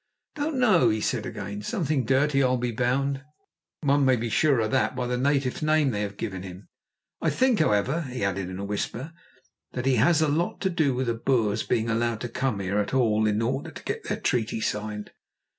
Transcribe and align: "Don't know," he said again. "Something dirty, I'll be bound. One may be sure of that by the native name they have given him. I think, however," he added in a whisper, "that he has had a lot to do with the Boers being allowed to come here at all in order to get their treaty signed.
"Don't 0.33 0.55
know," 0.57 0.89
he 0.89 0.99
said 0.99 1.27
again. 1.27 1.61
"Something 1.61 2.05
dirty, 2.05 2.41
I'll 2.41 2.57
be 2.57 2.71
bound. 2.71 3.21
One 3.81 4.03
may 4.03 4.15
be 4.15 4.29
sure 4.29 4.59
of 4.59 4.71
that 4.71 4.95
by 4.95 5.05
the 5.05 5.15
native 5.15 5.61
name 5.61 5.91
they 5.91 6.01
have 6.01 6.17
given 6.17 6.41
him. 6.41 6.69
I 7.21 7.29
think, 7.29 7.59
however," 7.59 8.01
he 8.09 8.23
added 8.23 8.49
in 8.49 8.57
a 8.57 8.65
whisper, 8.65 9.13
"that 9.73 9.85
he 9.85 9.97
has 9.97 10.21
had 10.21 10.29
a 10.29 10.33
lot 10.33 10.59
to 10.61 10.71
do 10.71 10.95
with 10.95 11.05
the 11.05 11.13
Boers 11.13 11.61
being 11.61 11.87
allowed 11.87 12.21
to 12.21 12.29
come 12.29 12.59
here 12.59 12.79
at 12.79 12.95
all 12.95 13.27
in 13.27 13.43
order 13.43 13.69
to 13.69 13.83
get 13.83 14.05
their 14.05 14.19
treaty 14.19 14.59
signed. 14.59 15.11